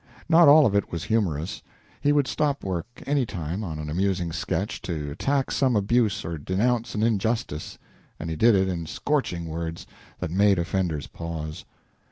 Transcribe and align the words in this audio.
Not 0.27 0.47
all 0.47 0.65
of 0.65 0.73
it 0.73 0.91
was 0.91 1.03
humorous; 1.03 1.61
he 2.01 2.11
would 2.11 2.27
stop 2.27 2.63
work 2.63 2.87
any 3.05 3.23
time 3.23 3.63
on 3.63 3.77
an 3.77 3.87
amusing 3.87 4.31
sketch 4.31 4.81
to 4.81 5.11
attack 5.11 5.51
some 5.51 5.75
abuse 5.75 6.25
or 6.25 6.39
denounce 6.39 6.95
an 6.95 7.03
injustice, 7.03 7.77
and 8.19 8.27
he 8.27 8.35
did 8.35 8.55
it 8.55 8.67
in 8.67 8.87
scorching 8.87 9.45
words 9.45 9.85
that 10.17 10.31
made 10.31 10.57
offenders 10.57 11.05
pause. 11.05 11.65